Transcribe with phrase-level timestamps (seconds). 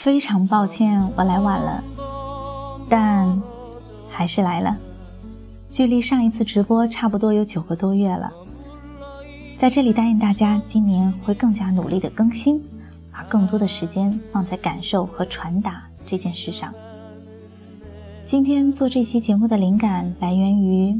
[0.00, 1.84] 非常抱歉，我来晚了，
[2.88, 3.42] 但
[4.08, 4.74] 还是来了。
[5.68, 8.32] 距离上一次直播差不多有九个多月了，
[9.58, 12.58] 在这里答应大家，今年会更加努力的更新，
[13.12, 16.72] 把更多的时间放在感受和传达这件事上。
[18.24, 20.98] 今天做这期节目的灵感来源于，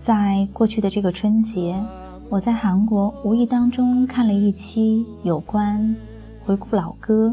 [0.00, 1.80] 在过去的这个春节，
[2.28, 5.94] 我在韩国无意当中看了一期有关
[6.40, 7.32] 回顾老歌。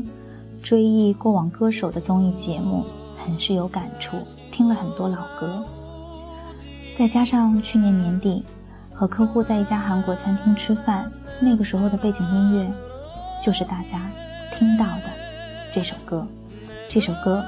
[0.64, 2.86] 追忆过往歌手的综艺节目，
[3.24, 4.18] 很是有感触，
[4.50, 5.62] 听了很多老歌。
[6.98, 8.46] 再加上去年年底
[8.94, 12.72] 和客户在一家韩国餐厅吃饭，那个时候的背景音乐
[13.44, 14.10] 就是大家
[14.58, 15.04] 听到的
[15.70, 16.26] 这首歌。
[16.88, 17.44] 这首歌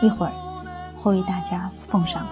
[0.00, 0.32] 一会儿
[0.96, 2.26] 会为大家奉上。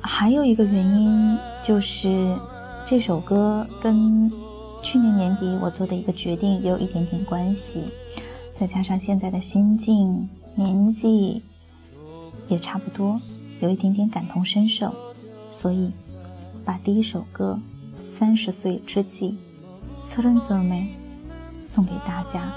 [0.00, 2.36] 还有一个原因就是
[2.84, 4.49] 这首歌跟。
[4.82, 7.84] 去年年底我做的一个决定也有一点点关系，
[8.56, 11.42] 再加上现在的心境、年纪
[12.48, 13.20] 也差不多，
[13.60, 14.92] 有一点点感同身受，
[15.48, 15.92] 所以
[16.64, 17.60] 把第一首歌
[18.18, 19.36] 《三十岁之际》
[21.64, 22.52] 送给大家。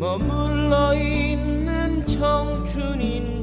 [0.00, 3.39] 머물러 있는 청춘인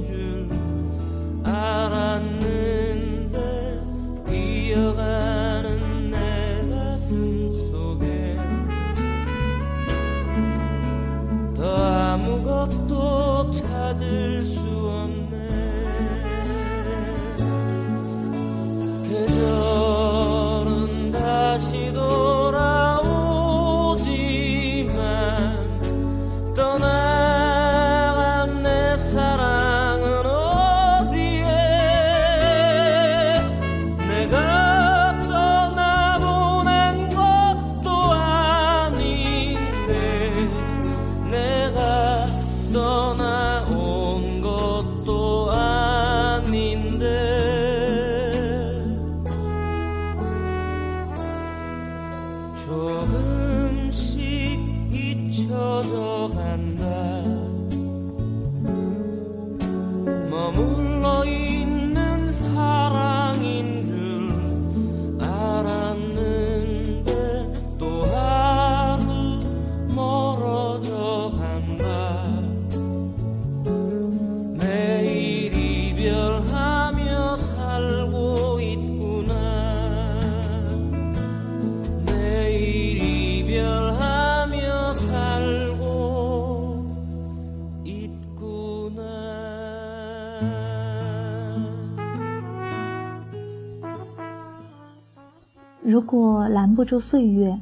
[96.77, 97.59] 不住岁月，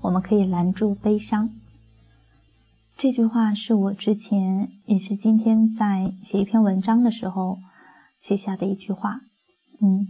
[0.00, 1.50] 我们可以拦住悲伤。
[2.96, 7.58] 这句话是我之前也是今天在写一篇文章的时候
[8.18, 9.20] 写下的一句话。
[9.82, 10.06] 嗯，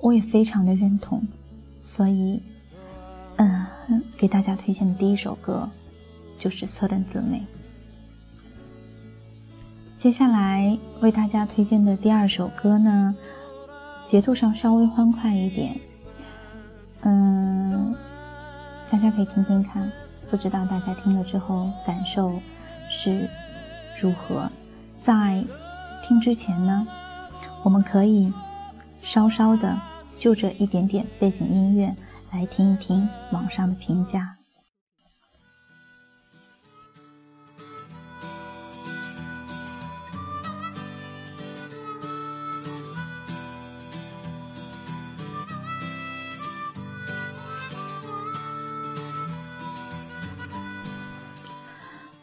[0.00, 1.22] 我也非常的认同，
[1.82, 2.40] 所以，
[3.36, 3.66] 嗯，
[4.16, 5.68] 给大家推荐的第一首歌
[6.38, 7.38] 就是《侧人姊妹》。
[9.96, 13.14] 接下来为大家推荐的第二首歌呢，
[14.06, 15.78] 节奏上稍微欢快一点，
[17.02, 17.45] 嗯。
[18.89, 19.91] 大家可以听听看，
[20.31, 22.39] 不知道大家听了之后感受
[22.89, 23.29] 是
[23.99, 24.49] 如何。
[25.01, 25.43] 在
[26.03, 26.87] 听之前呢，
[27.63, 28.31] 我们可以
[29.01, 29.77] 稍稍的
[30.17, 31.93] 就这一点点背景音乐
[32.31, 34.36] 来听一听网上的评价。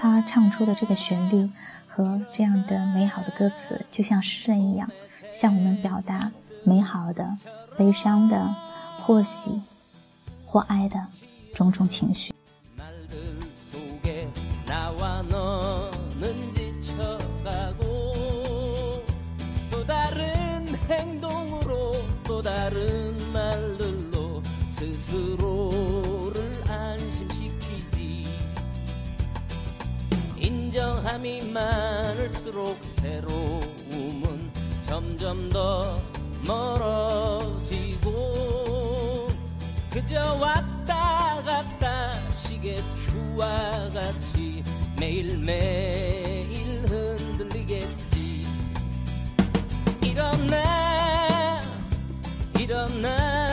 [0.00, 1.50] 他唱出的这个旋律
[1.88, 4.88] 和这样的美好的歌词，就像诗人一样，
[5.32, 6.30] 向我们表达
[6.62, 7.36] 美好的、
[7.76, 8.54] 悲伤的、
[9.00, 9.60] 或喜
[10.46, 11.04] 或哀的
[11.52, 12.32] 种种情绪。
[31.28, 34.50] 참 많을수록 새로움은
[34.86, 36.00] 점점 더
[36.46, 38.08] 멀어지고
[39.92, 44.62] 그저 왔다 갔다 시계추와 같이
[44.98, 46.46] 매일매일
[46.86, 48.46] 흔들리겠지.
[50.02, 51.60] 일어나
[52.58, 53.47] 일어나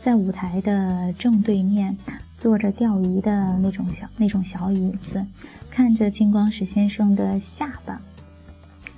[0.00, 1.96] 在舞台的正对面，
[2.38, 5.26] 坐着钓鱼的那种小那种小椅子，
[5.70, 8.00] 看着金光石先生的下巴，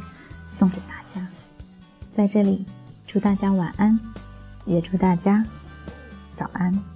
[0.49, 1.27] 送给大家。
[2.15, 2.65] 在这里，
[3.05, 3.99] 祝大家晚安，
[4.65, 5.45] 也祝大家。
[6.36, 6.95] 早安。